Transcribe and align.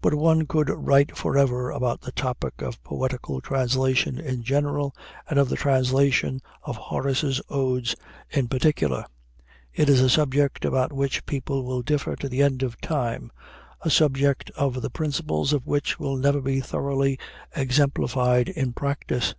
But 0.00 0.14
one 0.14 0.46
could 0.46 0.68
write 0.70 1.16
forever 1.16 1.72
upon 1.72 1.98
the 2.02 2.12
topic 2.12 2.62
of 2.62 2.80
poetical 2.84 3.40
translation 3.40 4.16
in 4.16 4.44
general, 4.44 4.94
and 5.28 5.40
of 5.40 5.48
the 5.48 5.56
translation 5.56 6.38
of 6.62 6.76
Horace's 6.76 7.40
odes 7.50 7.96
in 8.30 8.46
particular. 8.46 9.06
It 9.74 9.88
is 9.88 10.00
a 10.02 10.08
subject 10.08 10.64
about 10.64 10.92
which 10.92 11.26
people 11.26 11.64
will 11.64 11.82
differ 11.82 12.14
to 12.14 12.28
the 12.28 12.42
end 12.44 12.62
of 12.62 12.80
time; 12.80 13.32
a 13.80 13.90
subject 13.90 14.52
the 14.56 14.88
principles 14.92 15.52
of 15.52 15.66
which 15.66 15.98
will 15.98 16.16
never 16.16 16.40
be 16.40 16.60
thoroughly 16.60 17.18
exemplified 17.56 18.48
in 18.48 18.72
practice. 18.72 19.34